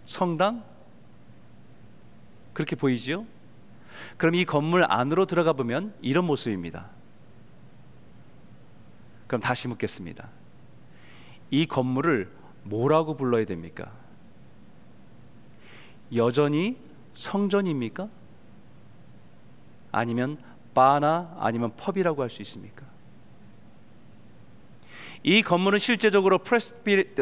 성당? 0.05 0.63
그렇게 2.53 2.77
보이지요? 2.77 3.27
그럼 4.17 4.37
이 4.37 4.45
건물 4.45 4.85
안으로 4.85 5.27
들어가 5.27 5.53
보면 5.53 5.93
이런 6.01 6.25
모습입니다. 6.25 6.89
그럼 9.27 9.41
다시 9.41 9.67
묻겠습니다. 9.67 10.29
이 11.51 11.67
건물을 11.67 12.31
뭐라고 12.63 13.17
불러야 13.17 13.45
됩니까? 13.45 13.91
여전히 16.15 16.77
성전입니까? 17.15 18.09
아니면 19.91 20.39
바나 20.75 21.37
아니면 21.41 21.73
펍이라고 21.77 22.23
할 22.23 22.31
수 22.31 22.41
있습니까? 22.43 22.87
이 25.25 25.43
건물은 25.43 25.81
실제적으로 25.81 26.39
프레스비, 26.39 27.15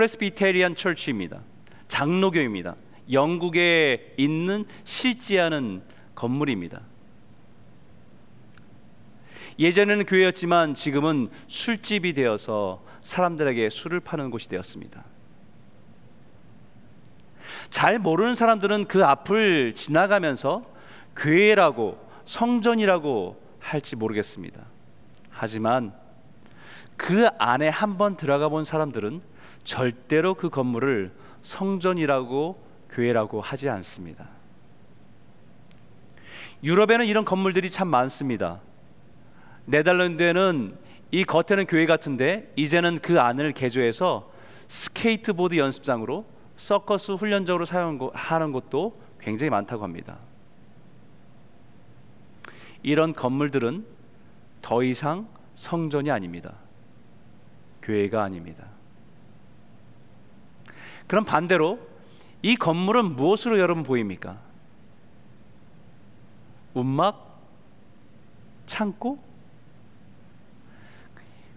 프레스비테리안 0.00 0.74
철치입니다. 0.76 1.42
장로교입니다. 1.88 2.74
영국에 3.12 4.14
있는 4.16 4.64
실지하는 4.84 5.82
건물입니다. 6.14 6.80
예전에는 9.58 10.06
교회였지만 10.06 10.74
지금은 10.74 11.28
술집이 11.48 12.14
되어서 12.14 12.82
사람들에게 13.02 13.68
술을 13.68 14.00
파는 14.00 14.30
곳이 14.30 14.48
되었습니다. 14.48 15.04
잘 17.68 17.98
모르는 17.98 18.34
사람들은 18.34 18.86
그 18.86 19.04
앞을 19.04 19.74
지나가면서 19.74 20.64
교회라고 21.14 21.98
성전이라고 22.24 23.38
할지 23.58 23.96
모르겠습니다. 23.96 24.64
하지만 25.28 25.92
그 26.96 27.28
안에 27.38 27.68
한번 27.68 28.16
들어가 28.16 28.48
본 28.48 28.64
사람들은 28.64 29.29
절대로 29.70 30.34
그 30.34 30.50
건물을 30.50 31.12
성전이라고 31.42 32.60
교회라고 32.90 33.40
하지 33.40 33.68
않습니다. 33.68 34.28
유럽에는 36.64 37.06
이런 37.06 37.24
건물들이 37.24 37.70
참 37.70 37.86
많습니다. 37.86 38.60
네덜란드에는 39.66 40.76
이 41.12 41.22
겉에는 41.22 41.66
교회 41.66 41.86
같은데 41.86 42.52
이제는 42.56 42.98
그 42.98 43.20
안을 43.20 43.52
개조해서 43.52 44.32
스케이트보드 44.66 45.56
연습장으로 45.56 46.26
서커스 46.56 47.12
훈련장으로 47.12 47.64
사용하는 47.64 48.50
곳도 48.50 48.94
굉장히 49.20 49.50
많다고 49.50 49.84
합니다. 49.84 50.18
이런 52.82 53.14
건물들은 53.14 53.86
더 54.62 54.82
이상 54.82 55.28
성전이 55.54 56.10
아닙니다. 56.10 56.54
교회가 57.82 58.24
아닙니다. 58.24 58.69
그럼 61.10 61.24
반대로 61.24 61.80
이 62.40 62.54
건물은 62.54 63.16
무엇으로 63.16 63.58
여러분 63.58 63.82
보입니까? 63.82 64.38
움막? 66.72 67.40
창고? 68.66 69.18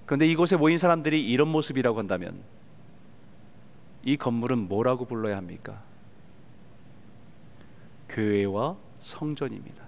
그런데 0.07 0.25
이곳에 0.25 0.55
모인 0.55 0.79
사람들이 0.79 1.23
이런 1.29 1.49
모습이라고 1.49 1.99
한다면 1.99 2.41
이 4.03 4.17
건물은 4.17 4.67
뭐라고 4.67 5.05
불러야 5.05 5.37
합니까? 5.37 5.77
교회와 8.09 8.75
성전입니다. 9.01 9.83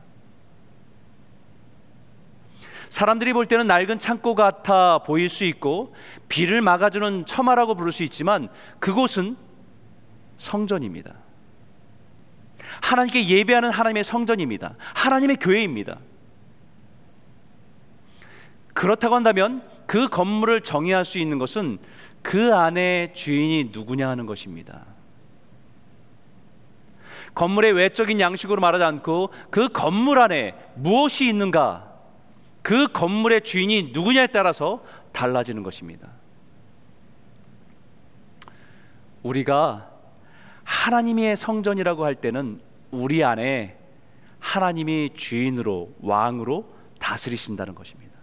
사람들이 2.89 3.34
볼 3.34 3.47
때는 3.47 3.65
낡은 3.65 3.97
창고 3.97 4.36
같아 4.36 4.99
보일 4.99 5.28
수 5.28 5.43
있고 5.43 5.95
비를 6.30 6.62
막아주는 6.62 7.25
처마라고 7.25 7.73
부를 7.73 7.91
수 7.91 8.04
있지만 8.04 8.47
그곳은 8.78 9.38
성전입니다. 10.38 11.13
하나님께 12.82 13.28
예배하는 13.28 13.71
하나님의 13.71 14.04
성전입니다. 14.04 14.76
하나님의 14.93 15.38
교회입니다. 15.38 16.00
그렇다고 18.74 19.15
한다면 19.15 19.63
그 19.86 20.10
건물을 20.10 20.62
정의할 20.62 21.06
수 21.06 21.17
있는 21.17 21.39
것은 21.39 21.78
그 22.21 22.56
안에 22.56 23.13
주인이 23.13 23.69
누구냐 23.71 24.10
하는 24.10 24.26
것입니다. 24.26 24.86
건물의 27.36 27.74
외적인 27.74 28.19
양식으로 28.19 28.62
말하지 28.62 28.84
않고 28.84 29.30
그 29.50 29.69
건물 29.69 30.19
안에 30.19 30.56
무엇이 30.76 31.28
있는가, 31.28 31.91
그 32.62 32.88
건물의 32.88 33.41
주인이 33.43 33.91
누구냐에 33.93 34.28
따라서 34.28 34.84
달라지는 35.12 35.62
것입니다. 35.62 36.10
우리가 39.21 39.94
하나님의 40.65 41.38
성전이라고 41.38 42.04
할 42.04 42.15
때는 42.15 42.60
우리 42.91 43.23
안에 43.23 43.78
하나님이 44.39 45.12
주인으로 45.15 45.93
왕으로 46.01 46.75
다스리신다는 46.99 47.73
것입니다. 47.73 48.13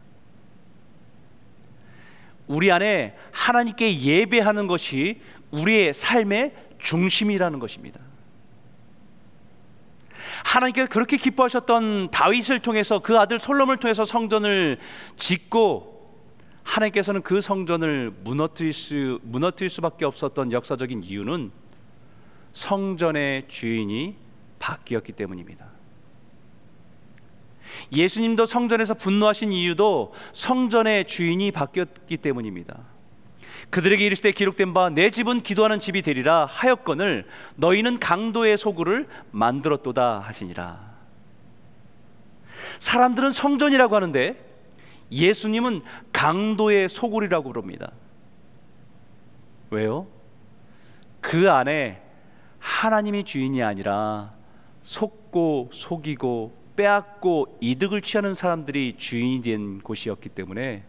우리 2.47 2.71
안에 2.71 3.17
하나님께 3.31 4.01
예배하는 4.01 4.67
것이 4.67 5.21
우리의 5.51 5.95
삶의 5.95 6.55
중심이라는 6.79 7.59
것입니다. 7.59 8.01
하나님께서 10.45 10.89
그렇게 10.89 11.17
기뻐하셨던 11.17 12.11
다윗을 12.11 12.61
통해서 12.61 12.99
그 12.99 13.19
아들 13.19 13.39
솔로몬을 13.39 13.79
통해서 13.79 14.05
성전을 14.05 14.79
짓고 15.17 15.93
하나님께서는 16.65 17.23
그 17.23 17.41
성전을 17.41 18.13
무너뜨릴 18.23 18.73
수 18.73 19.21
무너뜨릴 19.23 19.71
수밖에 19.71 20.05
없었던 20.05 20.53
역사적인 20.53 21.05
이유는 21.05 21.51
성전의 22.53 23.49
주인이 23.49 24.17
바뀌었기 24.59 25.13
때문입니다. 25.13 25.67
예수님도 27.93 28.47
성전에서 28.47 28.95
분노하신 28.95 29.53
이유도 29.53 30.13
성전의 30.33 31.07
주인이 31.07 31.51
바뀌었기 31.53 32.19
때문입니다. 32.19 32.79
그들에게 33.71 34.05
이르시되 34.05 34.33
기록된 34.33 34.75
바 34.75 34.91
내 34.91 35.09
집은 35.11 35.41
기도하는 35.41 35.79
집이 35.81 36.03
되리라 36.03 36.45
하였거늘 36.45 37.27
너희는 37.57 37.99
강도의 37.99 38.59
소굴을 38.59 39.09
만들었도다 39.31 40.21
하시니라. 40.21 40.93
사람들은 42.79 43.31
성전이라고 43.31 43.97
하는데 43.97 44.53
예수님은 45.11 45.83
강도의 46.13 46.89
소굴이라고 46.89 47.53
부릅니다. 47.53 47.93
왜요? 49.71 50.07
그 51.21 51.51
안에 51.51 52.02
하나님이 52.63 53.25
주인이 53.25 53.61
아니라 53.63 54.33
속고 54.83 55.71
속이고 55.73 56.57
빼앗고 56.77 57.59
이득을 57.61 58.03
취하는 58.03 58.35
사람들이 58.35 58.95
주인이 58.97 59.43
된 59.43 59.81
곳이었기 59.81 60.29
때문에 60.29 60.85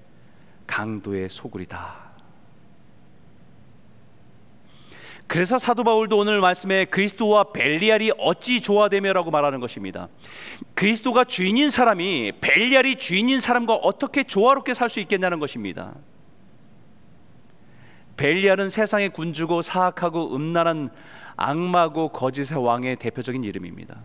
강도의 0.68 1.30
소굴이다. 1.30 2.14
그래서 5.26 5.58
사도 5.58 5.84
바울도 5.84 6.16
오늘 6.16 6.42
말씀에 6.42 6.86
그리스도와 6.86 7.46
벨리알이 7.54 8.12
어찌 8.20 8.62
조화되며라고 8.62 9.32
말하는 9.32 9.60
것입니다. 9.60 10.10
그리스도가 10.76 11.24
주인인 11.24 11.72
사람이 11.72 12.34
벨리알이 12.40 12.98
주인인 12.98 13.40
사람과 13.40 13.74
어떻게 13.74 14.24
조화롭게 14.24 14.76
살 14.76 14.90
수 14.90 15.00
있겠냐는 15.00 15.40
것입니다. 15.40 15.96
벨리알은 18.16 18.70
세상의 18.70 19.10
군주고 19.10 19.64
사악하고 19.64 20.36
음란한 20.36 20.92
악마고 21.36 22.10
거짓의 22.10 22.64
왕의 22.64 22.98
대표적인 22.98 23.44
이름입니다. 23.44 24.00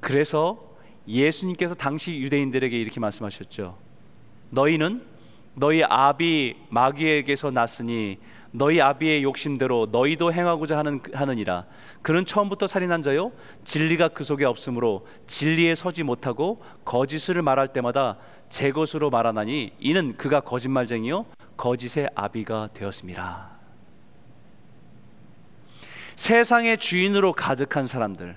그래서 0.00 0.60
예수님께서 1.06 1.74
당시 1.74 2.18
유대인들에게 2.18 2.76
이렇게 2.78 3.00
말씀하셨죠. 3.00 3.76
너희는 4.50 5.02
너희 5.54 5.82
아비 5.84 6.56
마귀에게서 6.70 7.50
났으니 7.50 8.18
너희 8.52 8.80
아비의 8.80 9.22
욕심대로 9.22 9.88
너희도 9.90 10.32
행하고자 10.32 10.78
하는 10.78 11.00
하느니라. 11.12 11.64
그는 12.02 12.24
처음부터 12.26 12.66
살인한 12.66 13.02
자요 13.02 13.30
진리가 13.64 14.08
그 14.08 14.24
속에 14.24 14.44
없으므로 14.44 15.06
진리에 15.26 15.74
서지 15.74 16.02
못하고 16.02 16.58
거짓을 16.84 17.40
말할 17.42 17.72
때마다 17.72 18.18
제 18.50 18.70
것으로 18.70 19.08
말하나니 19.08 19.72
이는 19.78 20.16
그가 20.16 20.40
거짓말쟁이요 20.40 21.24
거짓의 21.56 22.10
아비가 22.14 22.68
되었습니다. 22.74 23.61
세상의 26.22 26.78
주인으로 26.78 27.32
가득한 27.32 27.88
사람들 27.88 28.36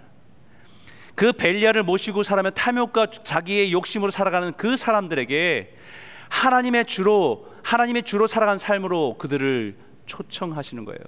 그 1.14 1.34
벨리아를 1.34 1.84
모시고 1.84 2.24
살아며 2.24 2.50
탐욕과 2.50 3.12
자기의 3.24 3.72
욕심으로 3.72 4.10
살아가는 4.10 4.54
그 4.58 4.76
사람들에게 4.76 5.78
하나님의 6.30 6.86
주로 6.86 7.48
하나님의 7.62 8.02
주로 8.02 8.26
살아간 8.26 8.58
삶으로 8.58 9.18
그들을 9.20 9.78
초청하시는 10.08 10.84
거예요. 10.84 11.00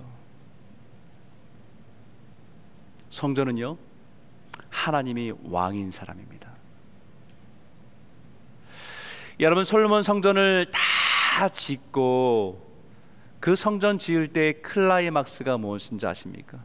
성전은요 3.09 3.75
하나님이 4.69 5.33
왕인 5.45 5.89
사람입니다. 5.89 6.47
여러분 9.39 9.63
솔로몬 9.63 10.03
성전을 10.03 10.67
다 10.71 11.49
짓고 11.49 12.66
그 13.39 13.55
성전 13.55 13.99
지을 13.99 14.29
때 14.29 14.53
클라이막스가 14.53 15.57
무엇인지 15.57 16.05
아십니까? 16.07 16.59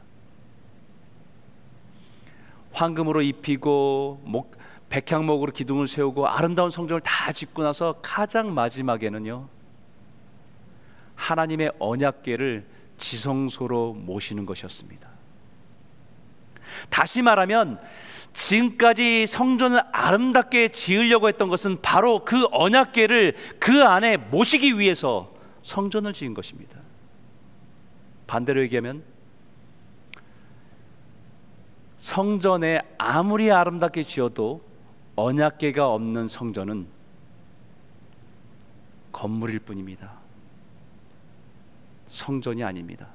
황금으로 2.73 3.23
입히고 3.23 4.23
목 4.25 4.57
백향목으로 4.89 5.53
기둥을 5.53 5.87
세우고 5.87 6.27
아름다운 6.27 6.71
성전을 6.71 7.01
다 7.01 7.33
짓고 7.33 7.63
나서 7.63 7.97
가장 8.03 8.55
마지막에는요 8.55 9.49
하나님의 11.15 11.73
언약궤를 11.79 12.67
지성소로 12.99 13.95
모시는 13.95 14.47
것이었습니다. 14.47 15.09
다시 16.89 17.23
말하면 17.23 17.81
지금까지 18.33 19.27
성전을 19.27 19.83
아름답게 19.93 20.69
지으려고 20.69 21.29
했던 21.29 21.49
것은 21.49 21.81
바로 21.83 22.25
그 22.25 22.47
언약궤를 22.51 23.35
그 23.59 23.85
안에 23.85 24.17
모시기 24.17 24.79
위해서 24.79 25.32
성전을 25.63 26.13
지은 26.13 26.35
것입니다. 26.35 26.79
반대로 28.27 28.63
얘기하면 28.63 29.03
성전에 31.99 32.83
아무리 32.99 33.53
아름답게 33.53 34.03
지어도 34.03 34.63
언약계가 35.15 35.89
없는 35.89 36.27
성전은 36.27 36.87
건물일 39.13 39.61
뿐입니다. 39.61 40.13
성전이 42.09 42.65
아닙니다. 42.65 43.07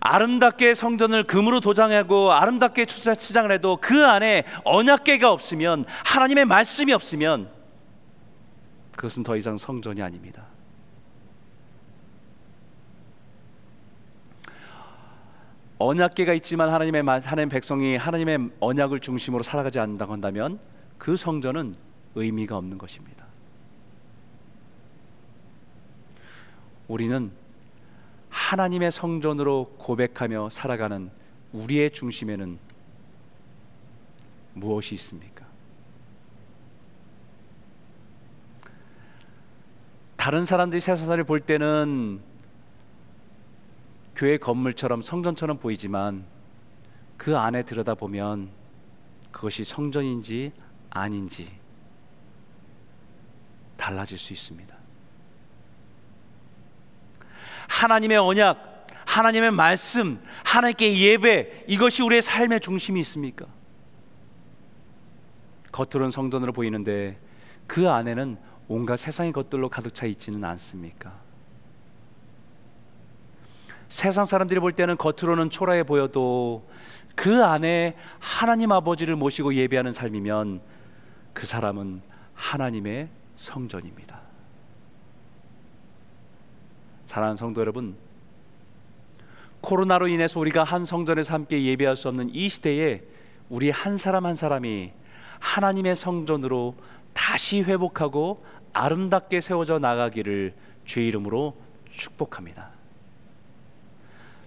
아름답게 0.00 0.74
성전을 0.74 1.24
금으로 1.24 1.60
도장하고 1.60 2.32
아름답게 2.32 2.84
치장을 2.84 3.50
해도 3.50 3.78
그 3.80 4.06
안에 4.06 4.44
언약계가 4.64 5.32
없으면 5.32 5.86
하나님의 6.04 6.44
말씀이 6.44 6.92
없으면 6.92 7.50
그것은 8.96 9.22
더 9.22 9.36
이상 9.36 9.56
성전이 9.56 10.02
아닙니다. 10.02 10.46
언약계가 15.78 16.32
있지만 16.34 16.70
하나님의 16.70 17.02
하나님 17.02 17.48
백성이 17.48 17.96
하나님의 17.96 18.50
언약을 18.60 19.00
중심으로 19.00 19.42
살아가지 19.42 19.78
않는다고 19.80 20.12
한다면 20.12 20.58
그 20.98 21.16
성전은 21.16 21.74
의미가 22.14 22.56
없는 22.56 22.78
것입니다. 22.78 23.26
우리는 26.86 27.32
하나님의 28.28 28.92
성전으로 28.92 29.74
고백하며 29.78 30.50
살아가는 30.50 31.10
우리의 31.52 31.90
중심에는 31.90 32.58
무엇이 34.54 34.94
있습니까? 34.94 35.33
다른 40.24 40.46
사람들이 40.46 40.80
세상을 40.80 41.22
볼 41.24 41.38
때는 41.38 42.18
교회 44.16 44.38
건물처럼 44.38 45.02
성전처럼 45.02 45.58
보이지만 45.58 46.24
그 47.18 47.36
안에 47.36 47.64
들여다보면 47.64 48.48
그것이 49.30 49.64
성전인지 49.64 50.52
아닌지 50.88 51.52
달라질 53.76 54.16
수 54.16 54.32
있습니다. 54.32 54.74
하나님의 57.68 58.16
언약, 58.16 58.86
하나님의 59.04 59.50
말씀, 59.50 60.18
하나님께 60.42 61.00
예배 61.00 61.66
이것이 61.68 62.02
우리의 62.02 62.22
삶의 62.22 62.60
중심이 62.60 62.98
있습니까? 63.00 63.44
겉으로는 65.70 66.08
성전으로 66.08 66.54
보이는데 66.54 67.20
그 67.66 67.90
안에는 67.90 68.53
온갖 68.68 68.96
세상의 68.96 69.32
것들로 69.32 69.68
가득 69.68 69.94
차 69.94 70.06
있지는 70.06 70.44
않습니까? 70.44 71.12
세상 73.88 74.24
사람들이 74.24 74.60
볼 74.60 74.72
때는 74.72 74.96
겉으로는 74.96 75.50
초라해 75.50 75.84
보여도 75.84 76.66
그 77.14 77.44
안에 77.44 77.96
하나님 78.18 78.72
아버지를 78.72 79.16
모시고 79.16 79.54
예배하는 79.54 79.92
삶이면 79.92 80.60
그 81.32 81.46
사람은 81.46 82.02
하나님의 82.34 83.08
성전입니다. 83.36 84.20
사랑하는 87.04 87.36
성도 87.36 87.60
여러분, 87.60 87.96
코로나로 89.60 90.08
인해서 90.08 90.40
우리가 90.40 90.64
한 90.64 90.84
성전에서 90.84 91.32
함께 91.34 91.62
예배할 91.62 91.96
수 91.96 92.08
없는 92.08 92.34
이 92.34 92.48
시대에 92.48 93.02
우리 93.48 93.70
한 93.70 93.96
사람 93.96 94.26
한 94.26 94.34
사람이 94.34 94.92
하나님의 95.38 95.96
성전으로 95.96 96.74
다시 97.14 97.62
회복하고 97.62 98.44
아름답게 98.72 99.40
세워져 99.40 99.78
나가기를 99.78 100.54
주의 100.84 101.08
이름으로 101.08 101.56
축복합니다. 101.90 102.70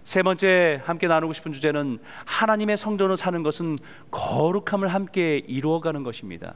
세 0.03 0.23
번째 0.23 0.81
함께 0.85 1.07
나누고 1.07 1.33
싶은 1.33 1.51
주제는 1.51 1.99
하나님의 2.25 2.77
성전을 2.77 3.17
사는 3.17 3.43
것은 3.43 3.77
거룩함을 4.11 4.87
함께 4.87 5.37
이루어가는 5.47 6.03
것입니다. 6.03 6.55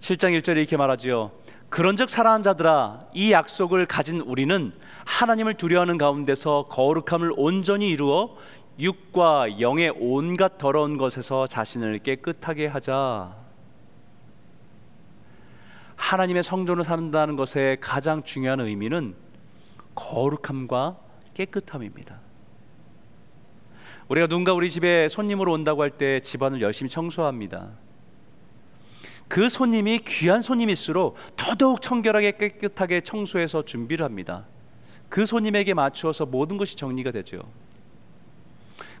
실장 0.00 0.32
1절에 0.32 0.56
이렇게 0.56 0.76
말하지요. 0.76 1.30
그런즉 1.68 2.10
사랑하는 2.10 2.42
자들아 2.42 2.98
이 3.14 3.30
약속을 3.30 3.86
가진 3.86 4.20
우리는 4.20 4.72
하나님을 5.04 5.54
두려워하는 5.54 5.96
가운데서 5.96 6.66
거룩함을 6.68 7.32
온전히 7.36 7.88
이루어 7.88 8.36
육과 8.78 9.60
영의 9.60 9.94
온갖 9.96 10.58
더러운 10.58 10.96
것에서 10.96 11.46
자신을 11.46 12.00
깨끗하게 12.00 12.66
하자. 12.66 13.41
하나님의 16.02 16.42
성전을 16.42 16.82
산다는 16.82 17.36
것의 17.36 17.78
가장 17.80 18.24
중요한 18.24 18.58
의미는 18.58 19.14
거룩함과 19.94 20.98
깨끗함입니다. 21.32 22.18
우리가 24.08 24.26
누군가 24.26 24.52
우리 24.52 24.68
집에 24.68 25.08
손님으로 25.08 25.52
온다고 25.52 25.82
할 25.82 25.90
때 25.90 26.18
집안을 26.20 26.60
열심히 26.60 26.90
청소합니다. 26.90 27.70
그 29.28 29.48
손님이 29.48 30.00
귀한 30.00 30.42
손님일수록 30.42 31.16
더더욱 31.36 31.80
청결하게 31.80 32.36
깨끗하게 32.36 33.02
청소해서 33.02 33.64
준비를 33.64 34.04
합니다. 34.04 34.46
그 35.08 35.24
손님에게 35.24 35.72
맞추어서 35.72 36.26
모든 36.26 36.58
것이 36.58 36.76
정리가 36.76 37.12
되죠. 37.12 37.42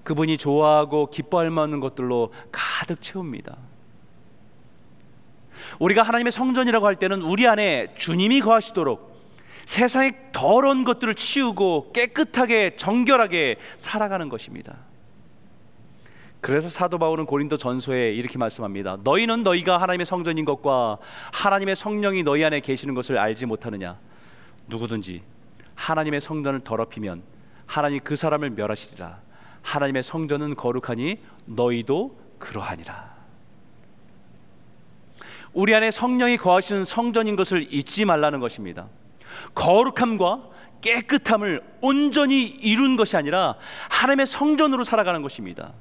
그분이 0.04 0.38
좋아하고 0.38 1.10
기뻐할 1.10 1.50
만한 1.50 1.80
것들로 1.80 2.32
가득 2.52 3.02
채웁니다. 3.02 3.71
우리가 5.78 6.02
하나님의 6.02 6.32
성전이라고 6.32 6.86
할 6.86 6.96
때는 6.96 7.22
우리 7.22 7.46
안에 7.46 7.94
주님이 7.96 8.40
거하시도록 8.40 9.12
세상의 9.64 10.14
더러운 10.32 10.84
것들을 10.84 11.14
치우고 11.14 11.92
깨끗하게 11.92 12.76
정결하게 12.76 13.56
살아가는 13.76 14.28
것입니다. 14.28 14.78
그래서 16.40 16.68
사도 16.68 16.98
바울은 16.98 17.24
고린도 17.24 17.56
전서에 17.56 18.12
이렇게 18.12 18.36
말씀합니다. 18.36 18.98
너희는 19.04 19.44
너희가 19.44 19.80
하나님의 19.80 20.06
성전인 20.06 20.44
것과 20.44 20.98
하나님의 21.32 21.76
성령이 21.76 22.24
너희 22.24 22.44
안에 22.44 22.58
계시는 22.58 22.94
것을 22.94 23.16
알지 23.16 23.46
못하느냐? 23.46 23.96
누구든지 24.66 25.22
하나님의 25.76 26.20
성전을 26.20 26.60
더럽히면 26.64 27.22
하나님 27.66 28.00
그 28.02 28.16
사람을 28.16 28.50
멸하시리라. 28.50 29.20
하나님의 29.62 30.02
성전은 30.02 30.56
거룩하니 30.56 31.16
너희도 31.46 32.18
그러하니라. 32.40 33.21
우리 35.52 35.74
안에 35.74 35.90
성령이 35.90 36.36
거하시는 36.38 36.84
성전인 36.84 37.36
것을 37.36 37.72
잊지 37.72 38.04
말라는 38.04 38.40
것입니다. 38.40 38.88
거룩함과 39.54 40.48
깨끗함을 40.80 41.62
온전히 41.80 42.42
이룬 42.44 42.96
것이 42.96 43.16
아니라 43.16 43.54
하나님의 43.90 44.26
성전으로 44.26 44.84
살아가는 44.84 45.22
것입니다. 45.22 45.72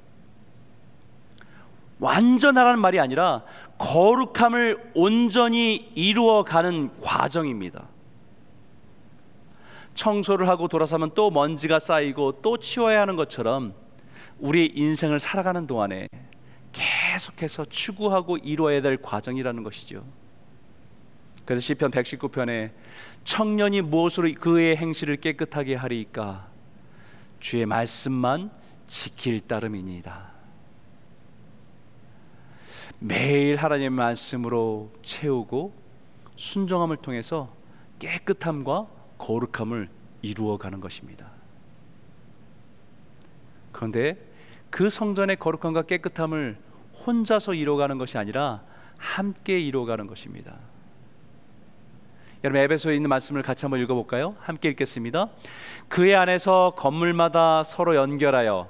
완전하라는 1.99 2.79
말이 2.79 2.99
아니라 2.99 3.43
거룩함을 3.77 4.91
온전히 4.93 5.91
이루어가는 5.95 6.97
과정입니다. 7.01 7.87
청소를 9.93 10.47
하고 10.47 10.67
돌아서면 10.67 11.11
또 11.15 11.29
먼지가 11.29 11.79
쌓이고 11.79 12.41
또 12.41 12.57
치워야 12.57 13.01
하는 13.01 13.15
것처럼 13.15 13.73
우리의 14.39 14.71
인생을 14.75 15.19
살아가는 15.19 15.67
동안에 15.67 16.07
계속해서 17.11 17.65
추구하고 17.65 18.37
이루어야 18.37 18.81
될 18.81 19.01
과정이라는 19.01 19.63
것이죠. 19.63 20.05
그래서 21.45 21.61
시편 21.61 21.91
119편에 21.91 22.71
청년이 23.25 23.81
무엇으로 23.81 24.33
그의 24.35 24.77
행실을 24.77 25.17
깨끗하게 25.17 25.75
하리까 25.75 26.47
주의 27.41 27.65
말씀만 27.65 28.51
지킬 28.87 29.41
따름이니이다. 29.41 30.31
매일 32.99 33.57
하나님의 33.57 33.89
말씀으로 33.89 34.91
채우고 35.01 35.73
순종함을 36.37 36.97
통해서 36.97 37.53
깨끗함과 37.99 38.87
거룩함을 39.17 39.89
이루어 40.21 40.57
가는 40.57 40.79
것입니다. 40.79 41.31
그런데 43.71 44.15
그 44.69 44.89
성전의 44.89 45.37
거룩함과 45.37 45.83
깨끗함을 45.83 46.70
혼자서 47.05 47.53
이루어가는 47.53 47.97
것이 47.97 48.17
아니라 48.17 48.61
함께 48.97 49.59
이루어가는 49.59 50.07
것입니다. 50.07 50.55
여러분 52.43 52.59
에베소에 52.61 52.95
있는 52.95 53.09
말씀을 53.09 53.43
같이 53.43 53.65
한번 53.65 53.79
읽어볼까요? 53.81 54.35
함께 54.39 54.69
읽겠습니다. 54.69 55.27
그의 55.87 56.15
안에서 56.15 56.73
건물마다 56.75 57.63
서로 57.63 57.95
연결하여 57.95 58.67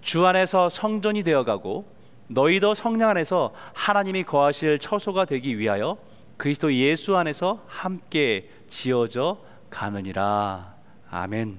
주 0.00 0.26
안에서 0.26 0.68
성전이 0.68 1.22
되어가고 1.22 1.86
너희도 2.28 2.74
성령 2.74 3.10
안에서 3.10 3.52
하나님이 3.74 4.24
거하실 4.24 4.80
처소가 4.80 5.24
되기 5.26 5.58
위하여 5.58 5.98
그리스도 6.36 6.74
예수 6.74 7.16
안에서 7.16 7.62
함께 7.68 8.48
지어져 8.66 9.38
가느니라. 9.70 10.74
아멘. 11.10 11.58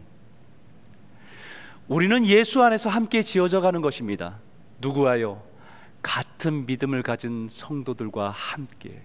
우리는 1.87 2.25
예수 2.25 2.61
안에서 2.61 2.89
함께 2.89 3.21
지어져 3.21 3.61
가는 3.61 3.81
것입니다. 3.81 4.39
누구와요? 4.79 5.41
같은 6.03 6.65
믿음을 6.67 7.01
가진 7.01 7.47
성도들과 7.49 8.29
함께. 8.29 9.01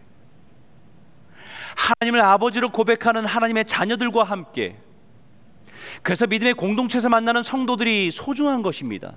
하나님을 1.76 2.20
아버지로 2.20 2.70
고백하는 2.70 3.24
하나님의 3.24 3.64
자녀들과 3.66 4.24
함께. 4.24 4.76
그래서 6.02 6.26
믿음의 6.26 6.54
공동체에서 6.54 7.08
만나는 7.08 7.42
성도들이 7.42 8.10
소중한 8.10 8.62
것입니다. 8.62 9.14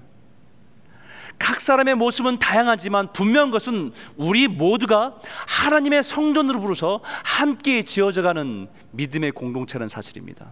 각 1.39 1.60
사람의 1.60 1.96
모습은 1.96 2.38
다양하지만 2.38 3.13
분명한 3.13 3.50
것은 3.50 3.94
우리 4.15 4.48
모두가 4.48 5.20
하나님의 5.48 6.04
성전으로 6.04 6.60
부르서 6.60 7.02
함께 7.24 7.82
지어져가는 7.82 8.70
믿음의 8.91 9.32
공동체라는 9.32 9.89
사실입니다. 9.89 10.48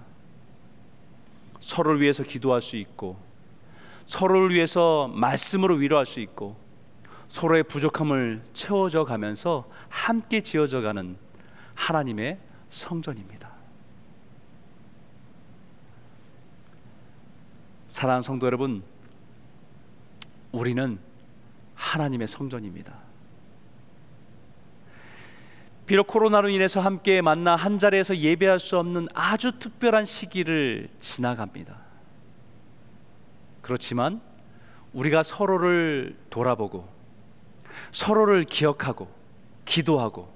서로를 1.60 2.02
위해서 2.02 2.24
기도할 2.24 2.62
수 2.62 2.76
있고 2.76 3.20
서로를 4.06 4.56
위해서 4.56 5.08
말씀으로 5.14 5.76
위로할 5.76 6.08
수 6.08 6.20
있고 6.20 6.58
서로의 7.30 7.64
부족함을 7.64 8.42
채워져 8.54 9.06
가면서 9.06 9.70
함께 9.88 10.42
지어져 10.42 10.82
가는 10.82 11.16
하나님의 11.76 12.40
성전입니다. 12.70 13.50
사랑하는 17.88 18.24
성도 18.24 18.46
여러분, 18.46 18.84
우리는 20.52 21.00
하나님의 21.76 22.28
성전입니다. 22.28 22.94
비록 25.86 26.08
코로나로 26.08 26.50
인해서 26.50 26.82
함께 26.82 27.22
만나 27.22 27.56
한 27.56 27.80
자리에서 27.80 28.18
예배할 28.18 28.60
수 28.60 28.78
없는 28.78 29.08
아주 29.14 29.58
특별한 29.60 30.06
시기를 30.06 30.90
지나갑니다. 31.00 31.78
그렇지만 33.62 34.20
우리가 34.94 35.24
서로를 35.24 36.16
돌아보고 36.30 36.99
서로를 37.92 38.44
기억하고 38.44 39.10
기도하고 39.66 40.30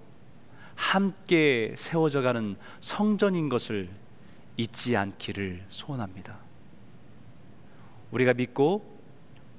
함께 0.76 1.74
세워져 1.78 2.22
가는 2.22 2.56
성전인 2.80 3.50
것을 3.50 3.90
잊지 4.58 4.96
않기를 4.96 5.64
소원합니다. 5.70 6.38
우리가 8.12 8.34
믿고 8.34 8.94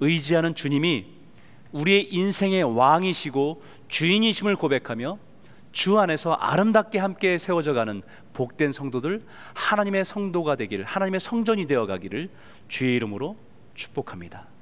의지하는 0.01 0.55
주님이 0.55 1.07
우리의 1.73 2.15
인생의 2.15 2.63
왕이시고 2.63 3.63
주인이심을 3.89 4.57
고백하며 4.57 5.19
주 5.73 5.99
안에서 5.99 6.35
아름답게 6.35 7.01
함께 7.01 7.37
세워져 7.37 7.73
가는 7.73 8.01
복된 8.33 8.71
성도들 8.71 9.25
하나님의 9.55 10.05
성도가 10.05 10.55
되기를 10.55 10.85
하나님의 10.85 11.19
성전이 11.19 11.67
되어 11.67 11.87
가기를 11.87 12.31
주의 12.69 12.95
이름으로 12.95 13.37
축복합니다. 13.75 14.54